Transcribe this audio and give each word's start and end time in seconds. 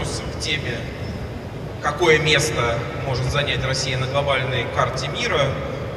отнесся 0.00 0.22
к 0.22 0.40
теме, 0.40 0.78
какое 1.82 2.18
место 2.18 2.78
может 3.06 3.30
занять 3.30 3.64
Россия 3.64 3.98
на 3.98 4.06
глобальной 4.06 4.66
карте 4.74 5.08
мира, 5.08 5.40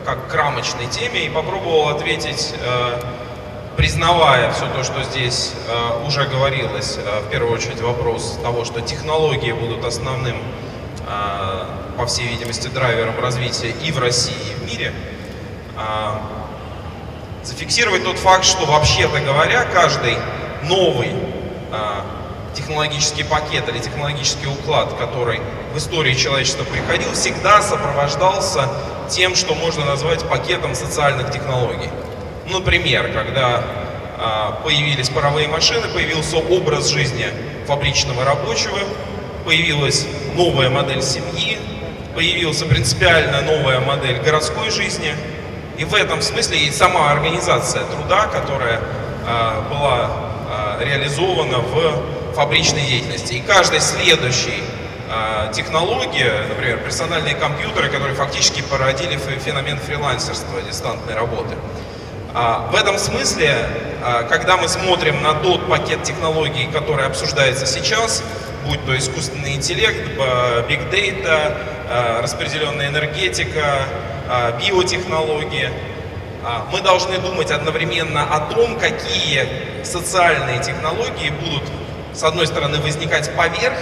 как 0.05 0.27
к 0.27 0.33
рамочной 0.33 0.87
теме, 0.87 1.25
и 1.25 1.29
попробовал 1.29 1.89
ответить, 1.89 2.53
э, 2.59 3.01
признавая 3.77 4.51
все 4.51 4.67
то, 4.67 4.83
что 4.83 5.03
здесь 5.03 5.53
э, 5.67 6.05
уже 6.05 6.25
говорилось, 6.25 6.97
э, 6.97 7.21
в 7.21 7.29
первую 7.29 7.53
очередь 7.53 7.81
вопрос 7.81 8.37
того, 8.41 8.65
что 8.65 8.81
технологии 8.81 9.51
будут 9.51 9.85
основным, 9.85 10.37
по 11.97 12.05
всей 12.05 12.27
видимости, 12.27 12.69
драйвером 12.69 13.19
развития 13.19 13.71
и 13.83 13.91
в 13.91 13.99
России, 13.99 14.33
и 14.33 14.55
в 14.55 14.65
мире, 14.65 14.93
зафиксировать 17.43 18.05
тот 18.05 18.17
факт, 18.17 18.45
что 18.45 18.65
вообще-то 18.65 19.19
говоря, 19.19 19.65
каждый 19.65 20.15
новый 20.63 21.11
технологический 22.55 23.23
пакет 23.23 23.67
или 23.69 23.79
технологический 23.79 24.47
уклад, 24.47 24.93
который 24.97 25.39
в 25.73 25.77
истории 25.77 26.13
человечества 26.13 26.63
приходил, 26.63 27.11
всегда 27.13 27.61
сопровождался 27.61 28.69
тем, 29.09 29.35
что 29.35 29.55
можно 29.55 29.85
назвать 29.85 30.23
пакетом 30.27 30.75
социальных 30.75 31.31
технологий. 31.31 31.89
Например, 32.51 33.11
когда 33.11 33.63
а, 34.17 34.59
появились 34.63 35.09
паровые 35.09 35.47
машины, 35.47 35.87
появился 35.87 36.37
образ 36.37 36.89
жизни 36.89 37.27
фабричного 37.67 38.23
рабочего, 38.23 38.77
появилась 39.45 40.05
новая 40.35 40.69
модель 40.69 41.01
семьи, 41.01 41.57
появилась 42.15 42.61
принципиально 42.63 43.41
новая 43.41 43.79
модель 43.79 44.19
городской 44.19 44.69
жизни. 44.69 45.13
И 45.77 45.85
в 45.85 45.95
этом 45.95 46.21
смысле 46.21 46.59
и 46.59 46.71
сама 46.71 47.11
организация 47.11 47.83
труда, 47.85 48.27
которая 48.27 48.79
а, 49.25 49.61
была 49.69 50.09
а, 50.49 50.83
реализована 50.83 51.59
в 51.59 52.22
фабричной 52.33 52.81
деятельности. 52.81 53.33
И 53.33 53.41
каждый 53.41 53.79
следующий 53.79 54.63
а, 55.09 55.51
технологии, 55.53 56.25
например, 56.49 56.79
персональные 56.79 57.35
компьютеры, 57.35 57.89
которые 57.89 58.15
фактически 58.15 58.61
породили 58.61 59.17
феномен 59.17 59.77
фрилансерства, 59.77 60.61
дистантной 60.61 61.13
работы. 61.13 61.55
А, 62.33 62.67
в 62.71 62.75
этом 62.75 62.97
смысле, 62.97 63.55
а, 64.03 64.23
когда 64.23 64.57
мы 64.57 64.67
смотрим 64.67 65.21
на 65.21 65.35
тот 65.35 65.67
пакет 65.69 66.01
технологий, 66.01 66.67
который 66.73 67.05
обсуждается 67.05 67.67
сейчас, 67.67 68.23
будь 68.65 68.83
то 68.85 68.97
искусственный 68.97 69.53
интеллект, 69.53 70.17
big 70.67 70.89
data, 70.89 72.21
распределенная 72.21 72.87
энергетика, 72.87 73.85
биотехнологии, 74.57 75.69
мы 76.71 76.81
должны 76.81 77.17
думать 77.17 77.51
одновременно 77.51 78.23
о 78.23 78.39
том, 78.53 78.79
какие 78.79 79.45
социальные 79.83 80.63
технологии 80.63 81.29
будут, 81.29 81.63
с 82.13 82.23
одной 82.23 82.47
стороны, 82.47 82.79
возникать 82.79 83.35
поверх 83.35 83.77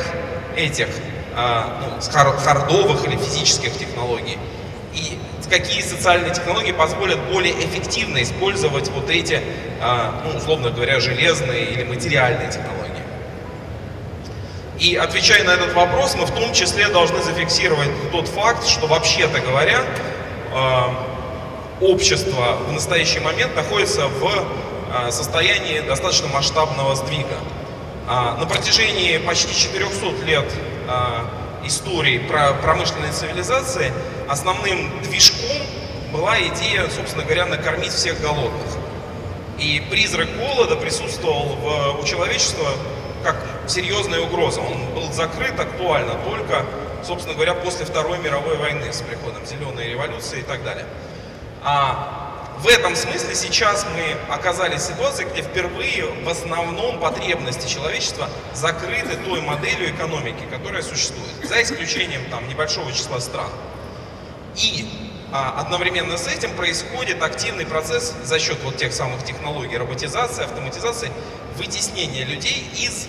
этих 0.55 0.87
а, 1.35 1.79
ну, 1.81 2.39
хардовых 2.39 3.05
или 3.05 3.15
физических 3.17 3.77
технологий. 3.77 4.37
И 4.93 5.17
какие 5.49 5.81
социальные 5.81 6.33
технологии 6.33 6.71
позволят 6.71 7.19
более 7.31 7.53
эффективно 7.53 8.23
использовать 8.23 8.89
вот 8.89 9.09
эти, 9.09 9.41
а, 9.81 10.21
ну, 10.25 10.37
условно 10.37 10.71
говоря, 10.71 10.99
железные 10.99 11.65
или 11.65 11.83
материальные 11.83 12.49
технологии. 12.49 13.03
И 14.79 14.95
отвечая 14.95 15.43
на 15.43 15.51
этот 15.51 15.73
вопрос, 15.73 16.15
мы 16.15 16.25
в 16.25 16.31
том 16.31 16.53
числе 16.53 16.87
должны 16.87 17.21
зафиксировать 17.21 17.89
тот 18.11 18.27
факт, 18.27 18.65
что 18.65 18.87
вообще-то 18.87 19.39
говоря, 19.41 19.81
а, 20.53 20.93
общество 21.81 22.57
в 22.67 22.71
настоящий 22.71 23.19
момент 23.19 23.55
находится 23.55 24.07
в 24.07 25.09
состоянии 25.09 25.79
достаточно 25.79 26.27
масштабного 26.27 26.95
сдвига. 26.95 27.37
На 28.11 28.45
протяжении 28.45 29.17
почти 29.19 29.55
400 29.55 30.25
лет 30.25 30.43
э, 30.89 31.65
истории 31.65 32.17
про 32.17 32.51
промышленной 32.55 33.09
цивилизации 33.13 33.93
основным 34.27 35.01
движком 35.01 35.55
была 36.11 36.37
идея, 36.41 36.89
собственно 36.89 37.23
говоря, 37.23 37.45
накормить 37.45 37.93
всех 37.93 38.19
голодных. 38.19 38.67
И 39.59 39.81
призрак 39.89 40.27
голода 40.35 40.75
присутствовал 40.75 41.55
в, 41.55 42.01
у 42.01 42.03
человечества 42.03 42.67
как 43.23 43.37
серьезная 43.67 44.19
угроза. 44.19 44.59
Он 44.59 44.93
был 44.93 45.09
закрыт 45.13 45.57
актуально 45.57 46.15
только, 46.25 46.65
собственно 47.07 47.33
говоря, 47.33 47.53
после 47.53 47.85
Второй 47.85 48.17
мировой 48.17 48.57
войны 48.57 48.91
с 48.91 49.01
приходом 49.03 49.45
зеленой 49.45 49.87
революции 49.87 50.39
и 50.39 50.43
так 50.43 50.65
далее. 50.65 50.85
А 51.63 52.20
в 52.61 52.67
этом 52.67 52.95
смысле 52.95 53.33
сейчас 53.33 53.87
мы 53.95 54.33
оказались 54.33 54.81
в 54.81 54.93
ситуации, 54.93 55.23
где 55.23 55.41
впервые 55.41 56.05
в 56.23 56.29
основном 56.29 56.99
потребности 56.99 57.67
человечества 57.67 58.29
закрыты 58.53 59.15
той 59.25 59.41
моделью 59.41 59.89
экономики, 59.89 60.43
которая 60.51 60.83
существует, 60.83 61.31
за 61.43 61.61
исключением 61.63 62.21
там 62.29 62.47
небольшого 62.47 62.91
числа 62.91 63.19
стран. 63.19 63.49
И 64.55 64.87
а, 65.31 65.59
одновременно 65.59 66.17
с 66.17 66.27
этим 66.27 66.51
происходит 66.55 67.23
активный 67.23 67.65
процесс 67.65 68.13
за 68.23 68.37
счет 68.37 68.59
вот 68.63 68.77
тех 68.77 68.93
самых 68.93 69.23
технологий 69.23 69.77
роботизации, 69.77 70.43
автоматизации, 70.43 71.11
вытеснения 71.57 72.25
людей 72.25 72.69
из 72.75 73.07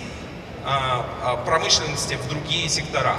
а, 0.64 1.04
а, 1.22 1.36
промышленности 1.44 2.14
в 2.14 2.26
другие 2.26 2.70
сектора. 2.70 3.16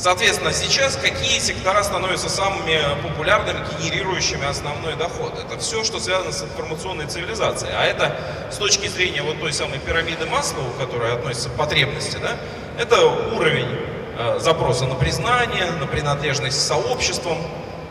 Соответственно, 0.00 0.54
сейчас 0.54 0.96
какие 0.96 1.38
сектора 1.40 1.82
становятся 1.82 2.30
самыми 2.30 2.80
популярными, 3.02 3.58
генерирующими 3.78 4.46
основной 4.46 4.96
доход? 4.96 5.38
Это 5.38 5.58
все, 5.58 5.84
что 5.84 6.00
связано 6.00 6.32
с 6.32 6.42
информационной 6.42 7.04
цивилизацией. 7.04 7.74
А 7.76 7.84
это 7.84 8.16
с 8.50 8.56
точки 8.56 8.88
зрения 8.88 9.20
вот 9.20 9.38
той 9.40 9.52
самой 9.52 9.78
пирамиды 9.78 10.24
Маслоу, 10.24 10.64
которая 10.78 11.16
относится 11.16 11.50
к 11.50 11.52
потребности, 11.52 12.16
да, 12.16 12.38
это 12.78 13.04
уровень 13.04 13.68
э, 14.16 14.38
запроса 14.40 14.86
на 14.86 14.94
признание, 14.94 15.70
на 15.72 15.86
принадлежность 15.86 16.66
сообществом. 16.66 17.36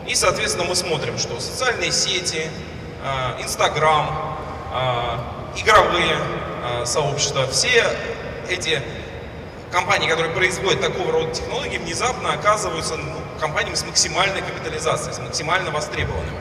И, 0.07 0.15
соответственно, 0.15 0.65
мы 0.65 0.75
смотрим, 0.75 1.19
что 1.19 1.39
социальные 1.39 1.91
сети, 1.91 2.49
э, 3.03 3.43
Инстаграм, 3.43 4.35
э, 4.73 5.59
игровые 5.61 6.17
э, 6.63 6.85
сообщества, 6.87 7.45
все 7.45 7.85
эти 8.49 8.81
компании, 9.71 10.09
которые 10.09 10.33
производят 10.33 10.81
такого 10.81 11.11
рода 11.11 11.33
технологии, 11.33 11.77
внезапно 11.77 12.33
оказываются 12.33 12.95
ну, 12.95 13.15
компаниями 13.39 13.75
с 13.75 13.85
максимальной 13.85 14.41
капитализацией, 14.41 15.13
с 15.13 15.19
максимально 15.19 15.71
востребованными. 15.71 16.37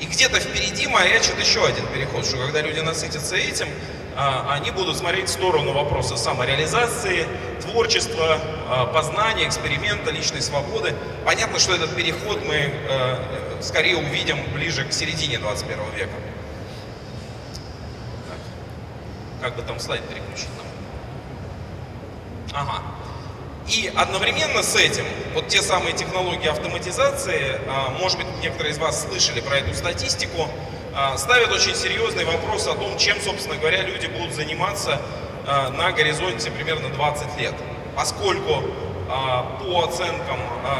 И 0.00 0.06
где-то 0.06 0.40
впереди 0.40 0.86
маячит 0.88 1.38
еще 1.38 1.64
один 1.64 1.86
переход, 1.86 2.26
что 2.26 2.36
когда 2.36 2.60
люди 2.60 2.80
насытятся 2.80 3.36
этим, 3.36 3.68
а, 4.16 4.54
они 4.54 4.70
будут 4.70 4.96
смотреть 4.98 5.28
в 5.28 5.32
сторону 5.32 5.72
вопроса 5.72 6.16
самореализации, 6.16 7.26
творчества, 7.62 8.40
а, 8.68 8.86
познания, 8.86 9.46
эксперимента, 9.46 10.10
личной 10.10 10.42
свободы. 10.42 10.94
Понятно, 11.24 11.58
что 11.58 11.74
этот 11.74 11.94
переход 11.96 12.44
мы 12.44 12.74
а, 12.90 13.58
скорее 13.62 13.96
увидим 13.96 14.38
ближе 14.52 14.84
к 14.84 14.92
середине 14.92 15.38
21 15.38 15.78
века. 15.96 16.12
Как 19.40 19.56
бы 19.56 19.62
там 19.62 19.80
слайд 19.80 20.02
переключить 20.08 20.50
нам? 20.56 20.66
Ага. 22.54 22.82
И 23.68 23.92
одновременно 23.94 24.62
с 24.62 24.74
этим, 24.74 25.04
вот 25.34 25.48
те 25.48 25.62
самые 25.62 25.94
технологии 25.94 26.48
автоматизации, 26.48 27.60
а, 27.68 27.90
может 28.00 28.18
быть, 28.18 28.26
некоторые 28.42 28.72
из 28.72 28.78
вас 28.78 29.06
слышали 29.06 29.40
про 29.40 29.58
эту 29.58 29.74
статистику, 29.74 30.48
а, 30.94 31.16
ставят 31.16 31.52
очень 31.52 31.74
серьезный 31.74 32.24
вопрос 32.24 32.66
о 32.66 32.74
том, 32.74 32.98
чем, 32.98 33.20
собственно 33.20 33.56
говоря, 33.56 33.82
люди 33.82 34.06
будут 34.06 34.34
заниматься 34.34 35.00
а, 35.46 35.70
на 35.70 35.92
горизонте 35.92 36.50
примерно 36.50 36.88
20 36.90 37.38
лет. 37.38 37.54
Поскольку 37.96 38.62
по 39.60 39.84
оценкам 39.84 40.38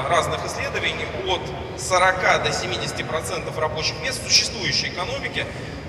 разных 0.09 0.41
исследований 0.47 1.05
от 1.29 1.41
40 1.79 2.43
до 2.43 2.49
70% 2.49 3.61
рабочих 3.61 4.01
мест 4.01 4.23
в 4.23 4.27
существующей 4.27 4.89
экономике 4.89 5.45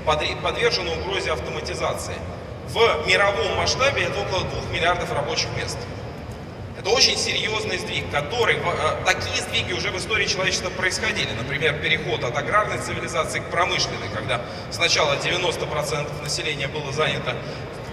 подвержены 0.06 0.92
угрозе 0.92 1.32
автоматизации 1.32 2.16
в 2.70 3.08
мировом 3.08 3.56
масштабе 3.58 4.04
это 4.04 4.20
около 4.20 4.42
2 4.46 4.74
миллиардов 4.74 5.12
рабочих 5.12 5.48
мест. 5.58 5.78
Это 6.78 6.90
очень 6.90 7.18
серьезный 7.18 7.78
сдвиг, 7.78 8.12
который, 8.12 8.58
э, 8.58 9.06
такие 9.06 9.42
сдвиги 9.42 9.74
уже 9.74 9.90
в 9.92 9.98
истории 9.98 10.26
человечества 10.26 10.70
происходили. 10.70 11.32
Например, 11.32 11.80
переход 11.80 12.24
от 12.24 12.38
аграрной 12.38 12.78
цивилизации 12.80 13.40
к 13.40 13.46
промышленной, 13.46 14.10
когда 14.14 14.42
сначала 14.70 15.16
90% 15.16 16.22
населения 16.22 16.68
было 16.68 16.92
занято 16.92 17.36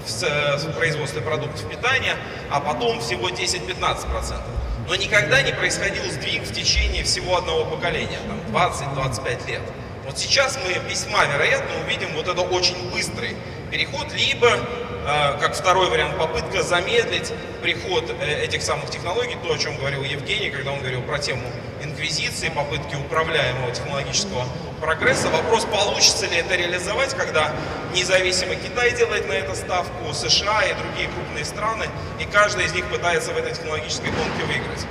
в 0.07 0.73
производстве 0.73 1.21
продуктов 1.21 1.69
питания, 1.69 2.17
а 2.51 2.59
потом 2.59 3.01
всего 3.01 3.29
10-15%. 3.29 4.41
Но 4.89 4.97
никогда 4.97 5.41
не 5.43 5.53
происходил 5.53 6.03
сдвиг 6.11 6.43
в 6.43 6.53
течение 6.53 7.05
всего 7.05 7.37
одного 7.37 7.65
поколения, 7.67 8.19
там 8.27 8.41
20-25 8.53 9.47
лет. 9.47 9.63
Вот 10.05 10.19
сейчас 10.19 10.59
мы 10.65 10.73
весьма 10.91 11.27
вероятно 11.27 11.71
увидим 11.85 12.09
вот 12.15 12.27
это 12.27 12.41
очень 12.41 12.91
быстрый 12.91 13.37
переход, 13.71 14.13
либо, 14.13 14.49
э, 14.49 15.39
как 15.41 15.55
второй 15.55 15.89
вариант, 15.89 16.19
попытка 16.19 16.63
замедлить 16.63 17.33
приход 17.63 18.05
э, 18.21 18.45
этих 18.45 18.63
самых 18.63 18.91
технологий, 18.91 19.37
то, 19.43 19.55
о 19.55 19.59
чем 19.59 19.77
говорил 19.77 20.03
Евгений, 20.03 20.51
когда 20.51 20.73
он 20.73 20.81
говорил 20.81 21.03
про 21.03 21.19
тему 21.19 21.43
инквизиции, 21.83 22.51
попытки 22.51 22.97
управляемого 22.97 23.73
технологического 23.73 24.45
прогресса. 24.81 25.29
Вопрос, 25.29 25.65
получится 25.65 26.27
ли 26.27 26.37
это 26.37 26.57
реализовать, 26.57 27.15
когда 27.15 27.53
независимо 27.95 28.55
Китай 28.57 28.93
делает 28.97 29.29
на 29.29 29.33
это 29.33 29.55
ставку, 29.55 30.13
США 30.13 30.63
и 30.65 30.75
другие 30.75 31.09
крупные 31.09 31.45
страны, 31.45 31.87
и 32.19 32.25
каждый 32.25 32.67
из 32.67 32.75
них 32.75 32.87
пытается 32.87 33.33
в 33.33 33.39
этой 33.39 33.53
технологической 33.53 34.11
гонке 34.11 34.45
выиграть. 34.47 34.87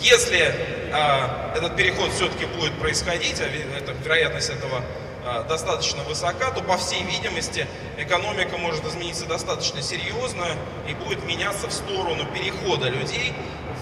Если 0.00 0.38
э, 0.38 1.56
этот 1.56 1.76
переход 1.76 2.12
все-таки 2.12 2.46
будет 2.46 2.72
происходить, 2.78 3.40
а 3.40 3.76
это, 3.76 3.92
вероятность 4.04 4.50
этого 4.50 4.82
достаточно 5.48 6.02
высока, 6.04 6.50
то, 6.50 6.62
по 6.62 6.76
всей 6.76 7.02
видимости, 7.02 7.66
экономика 7.96 8.56
может 8.58 8.86
измениться 8.86 9.26
достаточно 9.26 9.82
серьезно 9.82 10.46
и 10.88 10.94
будет 10.94 11.24
меняться 11.24 11.68
в 11.68 11.72
сторону 11.72 12.24
перехода 12.34 12.88
людей 12.88 13.32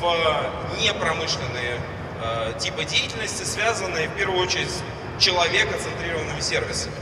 в 0.00 0.82
непромышленные 0.82 1.80
э, 2.22 2.52
типы 2.58 2.84
деятельности, 2.84 3.44
связанные 3.44 4.08
в 4.08 4.16
первую 4.16 4.42
очередь 4.42 4.70
с 4.70 4.82
человекоцентрированными 5.22 6.40
сервисами 6.40 6.94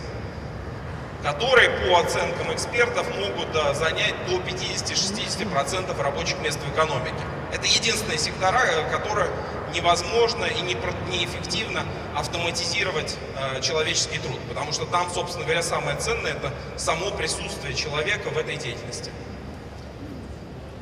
которые, 1.25 1.71
по 1.71 2.01
оценкам 2.01 2.53
экспертов, 2.53 3.07
могут 3.17 3.49
занять 3.75 4.15
до 4.29 4.37
50-60% 4.37 6.03
рабочих 6.03 6.39
мест 6.41 6.61
в 6.61 6.75
экономике. 6.75 7.17
Это 7.51 7.67
единственные 7.67 8.19
сектора, 8.19 8.61
э, 8.67 8.91
которые 8.91 9.31
невозможно 9.75 10.45
и 10.45 10.61
неэффективно 10.63 11.85
автоматизировать 12.15 13.17
э, 13.37 13.61
человеческий 13.61 14.19
труд, 14.19 14.39
потому 14.49 14.73
что 14.73 14.87
там, 14.87 15.11
собственно 15.13 15.45
говоря, 15.45 15.63
самое 15.63 15.97
ценное– 15.99 16.33
это 16.35 16.53
само 16.77 17.11
присутствие 17.11 17.75
человека 17.75 18.31
в 18.31 18.39
этой 18.39 18.57
деятельности. 18.57 19.11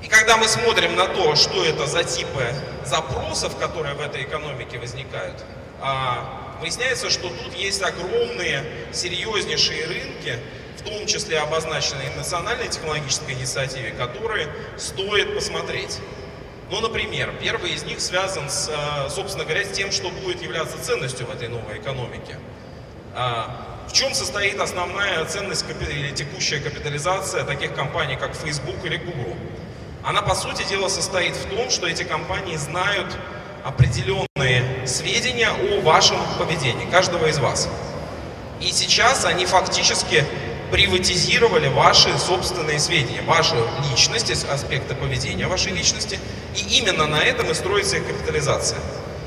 И 0.03 0.09
когда 0.09 0.37
мы 0.37 0.47
смотрим 0.47 0.95
на 0.95 1.07
то, 1.07 1.35
что 1.37 1.65
это 1.65 1.87
за 1.87 2.05
типы 2.05 2.55
запросов, 2.85 3.57
которые 3.57 3.95
в 3.95 4.01
этой 4.01 4.25
экономике 4.25 4.79
возникают, 4.79 5.43
а, 5.81 6.43
Выясняется, 6.63 7.11
что 7.11 7.29
тут 7.29 7.55
есть 7.57 7.83
огромные, 7.83 8.65
серьезнейшие 8.93 9.85
рынки, 9.85 10.39
в 10.79 10.83
том 10.83 11.07
числе 11.09 11.41
обозначенные 11.41 12.09
национальной 12.17 12.69
технологической 12.69 13.35
инициативе, 13.35 13.91
которые 13.91 14.49
стоит 14.79 15.35
посмотреть. 15.35 15.99
Ну, 16.73 16.81
например, 16.81 17.35
первый 17.39 17.73
из 17.73 17.85
них 17.85 18.01
связан, 18.01 18.49
с, 18.49 18.71
э, 18.71 19.11
собственно 19.11 19.45
говоря, 19.45 19.63
с 19.63 19.73
тем, 19.73 19.93
что 19.93 20.09
будет 20.09 20.41
являться 20.41 20.83
ценностью 20.83 21.27
в 21.27 21.31
этой 21.31 21.49
новой 21.49 21.77
экономике. 21.77 22.39
А, 23.15 23.85
в 23.91 23.93
чем 23.93 24.15
состоит 24.15 24.59
основная 24.59 25.23
ценность 25.27 25.67
или 25.91 26.13
текущая 26.13 26.61
капитализация 26.61 27.45
таких 27.45 27.75
компаний, 27.75 28.17
как 28.17 28.35
Facebook 28.35 28.77
или 28.85 28.97
Google? 28.97 29.37
Она, 30.03 30.23
по 30.23 30.35
сути 30.35 30.67
дела, 30.67 30.89
состоит 30.89 31.37
в 31.37 31.55
том, 31.55 31.69
что 31.69 31.87
эти 31.87 32.05
компании 32.05 32.57
знают 32.57 33.19
определенные 33.65 34.87
сведения 34.87 35.51
о 35.51 35.83
вашем 35.83 36.17
поведении, 36.39 36.91
каждого 36.91 37.27
из 37.27 37.39
вас. 37.39 37.69
И 38.63 38.73
сейчас 38.73 39.27
они 39.27 39.45
фактически 39.45 40.25
приватизировали 40.73 41.69
ваши 41.69 42.19
собственные 42.19 42.81
сведения, 42.81 43.21
вашу 43.27 43.57
личность, 43.91 44.31
аспекты 44.51 44.95
поведения 44.95 45.47
вашей 45.47 45.73
личности, 45.73 46.19
и 46.57 46.79
именно 46.79 47.07
на 47.07 47.23
этом 47.23 47.51
и 47.51 47.55
строится 47.55 47.99
их 47.99 48.07
капитализация. 48.07 48.79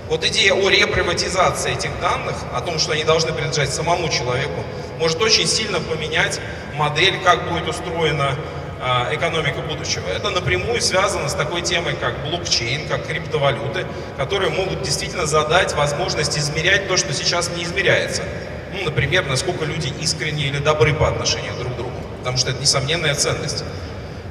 Вот 0.10 0.26
идея 0.26 0.54
о 0.54 0.70
реприватизации 0.70 1.74
этих 1.74 2.00
данных, 2.02 2.36
о 2.52 2.62
том, 2.62 2.80
что 2.80 2.94
они 2.94 3.04
должны 3.04 3.32
принадлежать 3.32 3.72
самому 3.72 4.10
человеку, 4.10 4.64
может 4.98 5.22
очень 5.22 5.46
сильно 5.46 5.80
поменять 5.80 6.42
модель, 6.74 7.20
как 7.24 7.48
будет 7.48 7.68
устроена 7.68 8.36
а, 8.82 9.10
экономика 9.14 9.62
будущего. 9.62 10.08
Это 10.10 10.32
напрямую 10.32 10.82
связано 10.82 11.30
с 11.30 11.36
такой 11.36 11.62
темой, 11.62 11.96
как 11.96 12.24
блокчейн, 12.28 12.88
как 12.88 13.06
криптовалюты, 13.06 13.86
которые 14.18 14.50
могут 14.50 14.82
действительно 14.82 15.28
задать 15.28 15.74
возможность 15.76 16.38
измерять 16.40 16.88
то, 16.88 16.98
что 16.98 17.14
сейчас 17.14 17.52
не 17.56 17.64
измеряется. 17.64 18.24
Ну, 18.76 18.84
например, 18.84 19.26
насколько 19.26 19.64
люди 19.64 19.94
искренне 20.02 20.48
или 20.48 20.58
добры 20.58 20.94
по 20.94 21.08
отношению 21.08 21.54
друг 21.58 21.74
к 21.74 21.78
другу, 21.78 21.94
потому 22.20 22.38
что 22.38 22.50
это 22.52 22.60
несомненная 22.60 23.16
ценность. 23.16 23.64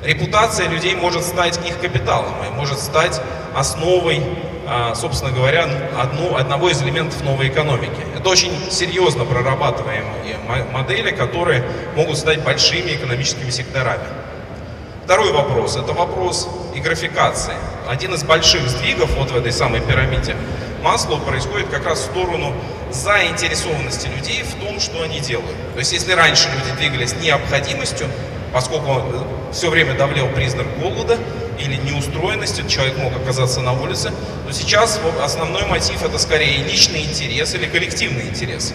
Репутация 0.03 0.69
людей 0.69 0.95
может 0.95 1.25
стать 1.25 1.59
их 1.67 1.81
капиталом, 1.81 2.35
и 2.47 2.51
может 2.55 2.79
стать 2.79 3.23
основой, 3.55 4.23
а, 4.67 4.95
собственно 4.95 5.33
говоря, 5.33 5.67
одну, 5.99 6.37
одного 6.37 6.69
из 6.69 6.83
элементов 6.83 7.23
новой 7.25 7.49
экономики. 7.49 8.01
Это 8.15 8.29
очень 8.29 8.53
серьезно 8.71 9.25
прорабатываемые 9.25 10.37
модели, 10.73 11.11
которые 11.11 11.65
могут 11.97 12.19
стать 12.19 12.43
большими 12.43 12.91
экономическими 12.91 13.49
секторами. 13.49 14.05
Второй 15.05 15.33
вопрос– 15.33 15.77
это 15.83 15.93
вопрос 15.95 16.49
и 16.75 16.81
графикации. 16.81 17.55
Один 17.89 18.15
из 18.15 18.25
больших 18.25 18.69
сдвигов 18.69 19.11
вот 19.17 19.31
в 19.31 19.37
этой 19.37 19.53
самой 19.53 19.81
пирамиде 19.81 20.37
Маслоу 20.85 21.19
происходит 21.19 21.69
как 21.71 21.87
раз 21.87 22.01
в 22.01 22.05
сторону 22.05 22.53
заинтересованности 22.93 24.07
людей 24.07 24.43
в 24.43 24.55
том, 24.63 24.79
что 24.79 25.03
они 25.03 25.19
делают. 25.19 25.57
То 25.73 25.79
есть 25.79 25.93
если 25.95 26.13
раньше 26.13 26.51
люди 26.51 26.77
двигались 26.77 27.15
необходимостью, 27.23 28.07
поскольку 28.53 29.03
все 29.51 29.71
время 29.71 29.95
давлел 29.95 30.29
признак 30.29 30.67
голода 30.79 31.19
или 31.59 31.77
неустроенности, 31.77 32.69
человек 32.69 32.99
мог 32.99 33.17
оказаться 33.17 33.63
на 33.63 33.73
улице, 33.73 34.13
то 34.47 34.53
сейчас 34.53 35.01
основной 35.23 35.65
мотив 35.65 36.03
это 36.03 36.19
скорее 36.19 36.59
личный 36.59 37.05
интерес 37.05 37.55
или 37.55 37.65
коллективный 37.65 38.29
интерес. 38.29 38.75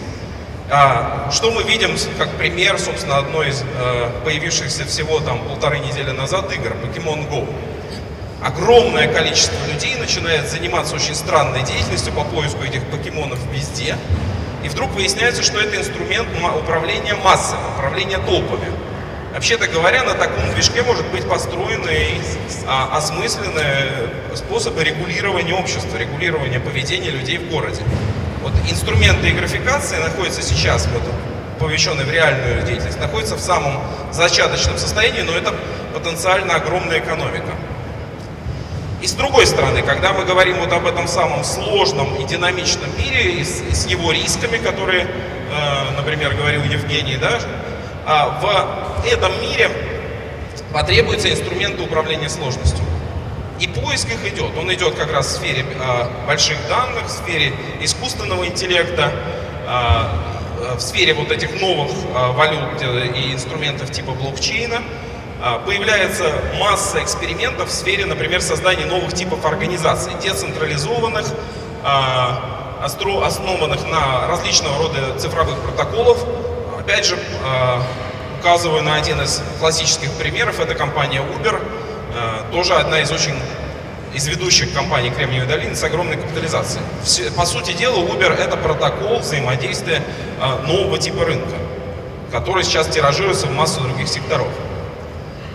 А, 0.68 1.30
что 1.32 1.52
мы 1.52 1.62
видим 1.62 1.96
как 2.18 2.30
пример, 2.32 2.78
собственно, 2.78 3.18
одной 3.18 3.50
из 3.50 3.62
э, 3.62 4.10
появившихся 4.24 4.84
всего 4.84 5.20
там 5.20 5.44
полторы 5.44 5.78
недели 5.78 6.10
назад 6.10 6.52
игр 6.52 6.74
Pokemon 6.82 7.28
Go. 7.30 7.46
Огромное 8.42 9.06
количество 9.06 9.54
людей 9.70 9.96
начинает 9.96 10.48
заниматься 10.48 10.94
очень 10.94 11.14
странной 11.14 11.62
деятельностью 11.62 12.10
по 12.14 12.24
поиску 12.24 12.64
этих 12.64 12.82
покемонов 12.84 13.38
везде. 13.52 13.96
И 14.64 14.68
вдруг 14.68 14.92
выясняется, 14.92 15.42
что 15.42 15.60
это 15.60 15.76
инструмент 15.76 16.28
управления 16.58 17.14
массами, 17.16 17.60
управления 17.76 18.16
толпами. 18.16 18.72
Вообще-то 19.34 19.68
говоря, 19.68 20.04
на 20.04 20.14
таком 20.14 20.50
движке 20.54 20.82
может 20.82 21.06
быть 21.08 21.28
построены 21.28 22.18
а, 22.66 22.96
осмысленные 22.96 24.10
способы 24.34 24.84
регулирования 24.84 25.54
общества, 25.54 25.98
регулирования 25.98 26.60
поведения 26.60 27.10
людей 27.10 27.38
в 27.38 27.50
городе. 27.50 27.82
Вот 28.42 28.52
инструменты 28.70 29.28
и 29.28 29.32
графикации 29.32 29.96
находятся 29.98 30.42
сейчас, 30.42 30.88
вот, 30.92 31.02
помещенные 31.58 32.06
в 32.06 32.10
реальную 32.10 32.62
деятельность, 32.62 32.98
находятся 32.98 33.36
в 33.36 33.40
самом 33.40 33.82
зачаточном 34.12 34.78
состоянии, 34.78 35.22
но 35.22 35.32
это 35.32 35.54
потенциально 35.94 36.54
огромная 36.54 36.98
экономика. 37.00 37.52
И 39.02 39.06
с 39.06 39.12
другой 39.12 39.46
стороны, 39.46 39.82
когда 39.82 40.12
мы 40.12 40.24
говорим 40.24 40.58
вот 40.58 40.72
об 40.72 40.86
этом 40.86 41.08
самом 41.08 41.42
сложном 41.42 42.16
и 42.16 42.24
динамичном 42.24 42.90
мире, 42.98 43.32
и 43.32 43.44
с, 43.44 43.62
и 43.62 43.74
с 43.74 43.86
его 43.86 44.12
рисками, 44.12 44.58
которые, 44.58 45.06
э, 45.06 45.96
например, 45.96 46.34
говорил 46.34 46.62
Евгений, 46.64 47.16
да, 47.16 47.38
э, 48.06 48.40
в 48.42 49.06
этом 49.06 49.32
мире 49.40 49.70
потребуются 50.72 51.30
инструменты 51.30 51.82
управления 51.82 52.28
сложностью. 52.28 52.84
И 53.58 53.66
поиск 53.66 54.08
их 54.08 54.32
идет. 54.32 54.56
Он 54.58 54.72
идет 54.72 54.94
как 54.94 55.12
раз 55.12 55.26
в 55.28 55.30
сфере 55.36 55.64
э, 55.64 56.26
больших 56.26 56.56
данных, 56.68 57.06
в 57.06 57.10
сфере 57.10 57.52
искусственного 57.82 58.46
интеллекта, 58.46 59.12
э, 59.66 60.74
в 60.76 60.80
сфере 60.80 61.14
вот 61.14 61.30
этих 61.30 61.60
новых 61.60 61.90
э, 61.90 62.32
валют 62.32 62.82
и 63.14 63.32
инструментов 63.32 63.90
типа 63.92 64.12
блокчейна. 64.12 64.82
Э, 65.42 65.58
появляется 65.64 66.34
масса 66.58 67.02
экспериментов 67.02 67.70
в 67.70 67.72
сфере, 67.72 68.04
например, 68.04 68.42
создания 68.42 68.84
новых 68.84 69.14
типов 69.14 69.46
организаций, 69.46 70.12
децентрализованных, 70.22 71.26
э, 71.82 72.84
основанных 73.24 73.86
на 73.88 74.26
различного 74.28 74.76
рода 74.78 75.18
цифровых 75.18 75.58
протоколов. 75.60 76.22
Опять 76.78 77.06
же, 77.06 77.16
э, 77.16 77.82
указываю 78.38 78.82
на 78.82 78.96
один 78.96 79.22
из 79.22 79.42
классических 79.60 80.10
примеров, 80.12 80.60
это 80.60 80.74
компания 80.74 81.22
Uber, 81.22 81.60
тоже 82.50 82.74
одна 82.74 83.00
из 83.00 83.12
очень 83.12 83.34
из 84.12 84.26
ведущих 84.26 84.72
компаний 84.74 85.10
Кремниевой 85.10 85.46
долины 85.46 85.76
с 85.76 85.84
огромной 85.84 86.16
капитализацией. 86.16 86.82
По 87.36 87.44
сути 87.44 87.72
дела, 87.72 87.98
Uber 87.98 88.34
это 88.34 88.56
протокол 88.56 89.20
взаимодействия 89.20 90.02
нового 90.66 90.98
типа 90.98 91.24
рынка, 91.24 91.54
который 92.32 92.64
сейчас 92.64 92.88
тиражируется 92.88 93.46
в 93.46 93.52
массу 93.52 93.80
других 93.82 94.08
секторов. 94.08 94.48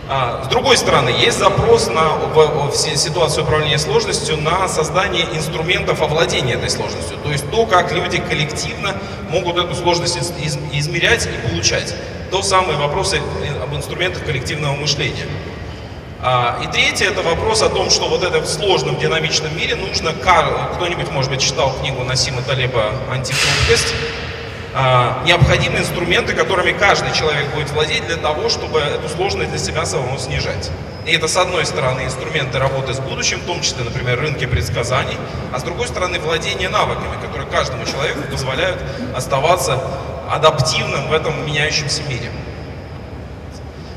А, 0.07 0.43
с 0.43 0.47
другой 0.49 0.77
стороны, 0.77 1.09
есть 1.09 1.39
запрос 1.39 1.87
на 1.87 2.09
в, 2.09 2.69
в 2.69 2.75
ситуацию 2.75 3.43
управления 3.43 3.79
сложностью 3.79 4.37
на 4.37 4.67
создание 4.67 5.25
инструментов 5.33 6.01
овладения 6.03 6.55
этой 6.55 6.69
сложностью. 6.69 7.17
То 7.17 7.31
есть 7.31 7.49
то, 7.49 7.65
как 7.65 7.91
люди 7.91 8.19
коллективно 8.19 8.95
могут 9.29 9.57
эту 9.57 9.73
сложность 9.73 10.17
из, 10.17 10.57
измерять 10.71 11.25
и 11.25 11.47
получать. 11.47 11.95
То 12.29 12.43
самые 12.43 12.77
вопросы 12.77 13.17
э, 13.17 13.63
об 13.63 13.75
инструментах 13.75 14.23
коллективного 14.25 14.75
мышления. 14.75 15.25
А, 16.21 16.59
и 16.63 16.67
третье, 16.71 17.07
это 17.07 17.23
вопрос 17.23 17.63
о 17.63 17.69
том, 17.69 17.89
что 17.89 18.07
вот 18.07 18.23
это 18.23 18.41
в 18.41 18.47
сложном 18.47 18.99
динамичном 18.99 19.55
мире 19.57 19.75
нужно, 19.75 20.11
кто-нибудь, 20.13 21.09
может 21.11 21.31
быть, 21.31 21.41
читал 21.41 21.73
книгу 21.79 22.03
Насима 22.03 22.43
Талеба 22.43 22.91
«Антихрупкость», 23.11 23.93
необходимы 25.25 25.79
инструменты, 25.79 26.33
которыми 26.33 26.73
каждый 26.73 27.13
человек 27.13 27.53
будет 27.55 27.69
владеть 27.69 28.05
для 28.07 28.17
того, 28.17 28.49
чтобы 28.49 28.79
эту 28.79 29.07
сложность 29.07 29.51
для 29.51 29.59
себя 29.59 29.85
самому 29.85 30.17
снижать. 30.17 30.69
И 31.05 31.11
это, 31.11 31.27
с 31.29 31.37
одной 31.37 31.65
стороны, 31.65 32.01
инструменты 32.01 32.59
работы 32.59 32.93
с 32.93 32.99
будущим, 32.99 33.39
в 33.39 33.45
том 33.45 33.61
числе, 33.61 33.85
например, 33.85 34.19
рынки 34.19 34.45
предсказаний, 34.45 35.17
а 35.53 35.59
с 35.59 35.63
другой 35.63 35.87
стороны, 35.87 36.19
владение 36.19 36.67
навыками, 36.67 37.21
которые 37.21 37.47
каждому 37.47 37.85
человеку 37.85 38.23
позволяют 38.29 38.81
оставаться 39.15 39.81
адаптивным 40.29 41.07
в 41.07 41.13
этом 41.13 41.45
меняющемся 41.45 42.01
мире. 42.03 42.29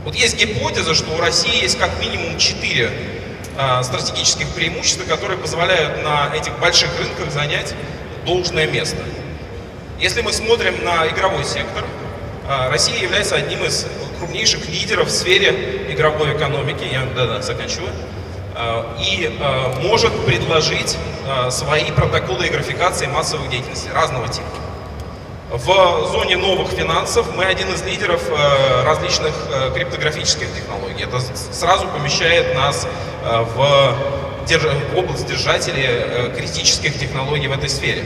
Вот 0.05 0.15
есть 0.15 0.37
гипотеза, 0.37 0.95
что 0.95 1.11
у 1.13 1.21
России 1.21 1.63
есть 1.63 1.79
как 1.79 1.91
минимум 2.01 2.39
четыре 2.39 2.91
э, 3.57 3.83
стратегических 3.83 4.47
преимущества, 4.51 5.05
которые 5.05 5.39
позволяют 5.39 6.05
на 6.05 6.35
этих 6.37 6.57
больших 6.61 6.91
рынках 6.99 7.33
занять 7.33 7.75
должное 8.25 8.67
место. 8.67 9.03
Если 9.99 10.23
мы 10.23 10.33
смотрим 10.33 10.85
на 10.85 11.09
игровой 11.09 11.45
сектор, 11.45 11.85
э, 12.49 12.71
Россия 12.71 13.03
является 13.03 13.35
одним 13.35 13.65
из 13.65 13.85
крупнейших 14.19 14.69
лидеров 14.69 15.09
в 15.09 15.11
сфере 15.11 15.93
игровой 15.93 16.37
экономики, 16.37 16.85
я 16.85 17.05
да, 17.17 17.27
да, 17.27 17.43
заканчиваю, 17.43 17.91
и 19.01 19.37
э, 19.41 19.83
может 19.83 20.13
предложить 20.25 20.97
э, 21.27 21.51
свои 21.51 21.91
протоколы 21.91 22.47
и 22.47 22.49
графикации 22.49 23.07
массовой 23.07 23.49
деятельности 23.49 23.89
разного 23.89 24.29
типа. 24.29 24.47
В 25.51 26.13
зоне 26.13 26.37
новых 26.37 26.69
финансов 26.69 27.27
мы 27.35 27.45
один 27.45 27.69
из 27.73 27.83
лидеров 27.83 28.23
различных 28.85 29.33
криптографических 29.75 30.47
технологий. 30.55 31.05
Это 31.05 31.21
сразу 31.51 31.89
помещает 31.89 32.55
нас 32.55 32.87
в 33.25 33.97
область 34.95 35.27
держателей 35.27 36.31
критических 36.37 36.99
технологий 36.99 37.49
в 37.49 37.53
этой 37.53 37.71
сфере. 37.71 38.05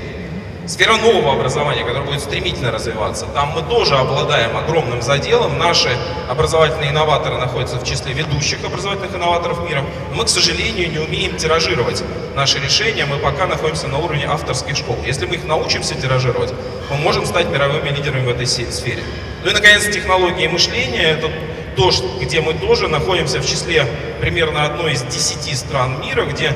Сфера 0.65 0.97
нового 0.97 1.33
образования, 1.33 1.83
которая 1.83 2.05
будет 2.05 2.21
стремительно 2.21 2.71
развиваться, 2.71 3.27
там 3.35 3.49
мы 3.51 3.63
тоже 3.63 3.97
обладаем 3.97 4.57
огромным 4.57 5.03
заделом. 5.03 5.59
Наши 5.59 5.91
образовательные 6.31 6.91
инноваторы 6.91 7.37
находятся 7.37 7.79
в 7.79 7.85
числе 7.85 8.13
ведущих 8.13 8.65
образовательных 8.65 9.13
инноваторов 9.13 9.69
мира. 9.69 9.85
Мы, 10.15 10.25
к 10.25 10.29
сожалению, 10.29 10.89
не 10.89 10.99
умеем 10.99 11.37
тиражировать 11.37 12.05
наши 12.37 12.61
решения. 12.61 13.07
Мы 13.07 13.17
пока 13.17 13.47
находимся 13.47 13.89
на 13.89 13.99
уровне 13.99 14.25
авторских 14.25 14.77
школ. 14.77 14.97
Если 15.05 15.27
мы 15.27 15.35
их 15.35 15.45
научимся 15.45 15.97
тиражировать, 15.97 16.55
мы 16.91 16.97
можем 16.97 17.27
стать 17.27 17.49
мировыми 17.49 17.89
лидерами 17.89 18.27
в 18.27 18.29
этой 18.29 18.47
сфере. 18.47 19.03
Ну 19.45 19.51
и, 19.51 19.55
наконец, 19.55 19.85
технологии 19.87 20.47
мышления. 20.47 21.03
Это 21.03 21.29
то, 21.75 21.91
где 22.21 22.41
мы 22.41 22.55
тоже 22.55 22.87
находимся 22.87 23.41
в 23.41 23.47
числе 23.47 23.85
примерно 24.21 24.65
одной 24.67 24.93
из 24.93 25.03
десяти 25.03 25.57
стран 25.57 26.01
мира, 26.01 26.25
где 26.25 26.53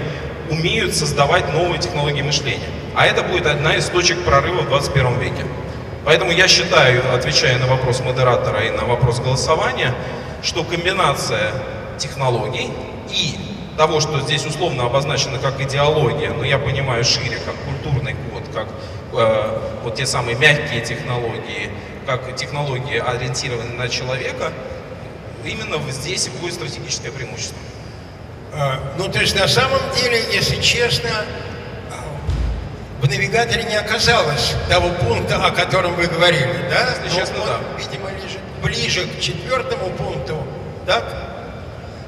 умеют 0.48 0.94
создавать 0.94 1.52
новые 1.52 1.80
технологии 1.80 2.22
мышления. 2.22 2.68
А 2.96 3.06
это 3.06 3.22
будет 3.22 3.46
одна 3.46 3.76
из 3.76 3.90
точек 3.90 4.24
прорыва 4.24 4.62
в 4.62 4.68
21 4.68 5.18
веке. 5.20 5.44
Поэтому 6.06 6.30
я 6.32 6.48
считаю, 6.48 7.14
отвечая 7.14 7.58
на 7.58 7.66
вопрос 7.66 8.00
модератора 8.00 8.64
и 8.64 8.70
на 8.70 8.86
вопрос 8.86 9.20
голосования, 9.20 9.94
что 10.42 10.64
комбинация 10.64 11.52
технологий 11.98 12.70
и 13.10 13.36
того, 13.76 14.00
что 14.00 14.20
здесь 14.20 14.46
условно 14.46 14.86
обозначено 14.86 15.38
как 15.38 15.60
идеология, 15.60 16.30
но 16.32 16.42
я 16.42 16.58
понимаю 16.58 17.04
шире, 17.04 17.38
как 17.44 17.54
культурный 17.66 18.16
код, 18.30 18.44
как 18.54 18.68
э, 19.12 19.58
вот 19.84 19.96
те 19.96 20.06
самые 20.06 20.36
мягкие 20.38 20.80
технологии, 20.80 21.70
как 22.06 22.34
технологии, 22.34 22.96
ориентированные 22.96 23.76
на 23.76 23.90
человека, 23.90 24.52
именно 25.44 25.78
здесь 25.90 26.28
и 26.28 26.30
будет 26.40 26.54
стратегическое 26.54 27.10
преимущество. 27.10 27.58
А, 28.54 28.80
ну, 28.96 29.08
то 29.08 29.20
есть 29.20 29.38
на 29.38 29.48
самом 29.48 29.80
деле, 29.94 30.18
если 30.32 30.60
честно, 30.62 31.10
в 33.00 33.08
навигаторе 33.08 33.64
не 33.64 33.76
оказалось 33.76 34.54
того 34.68 34.90
пункта, 34.90 35.44
о 35.44 35.50
котором 35.50 35.94
вы 35.94 36.06
говорили, 36.06 36.68
да? 36.70 36.94
Если 37.04 37.16
честно, 37.16 37.42
он, 37.42 37.46
да. 37.46 37.60
видимо, 37.78 38.10
лежит 38.10 38.40
ближе 38.62 39.06
к 39.06 39.20
четвертому 39.20 39.90
пункту, 39.90 40.42
так? 40.86 41.04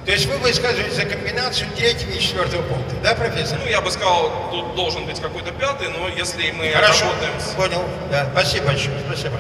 То 0.06 0.12
есть 0.12 0.24
вы 0.24 0.38
высказываете 0.38 0.94
за 0.94 1.04
комбинацию 1.04 1.68
третьего 1.76 2.12
и 2.12 2.18
четвертого 2.18 2.62
пункта, 2.62 2.94
да, 3.02 3.14
профессор? 3.14 3.58
Ну, 3.62 3.68
я 3.70 3.82
бы 3.82 3.90
сказал, 3.90 4.32
тут 4.50 4.74
должен 4.74 5.04
быть 5.04 5.20
какой-то 5.20 5.52
пятый, 5.52 5.88
но 5.88 6.08
если 6.08 6.50
мы 6.52 6.70
Хорошо, 6.70 7.04
работаем... 7.04 7.32
понял, 7.56 7.84
да, 8.10 8.26
спасибо 8.32 8.68
большое, 8.68 8.96
спасибо. 9.06 9.38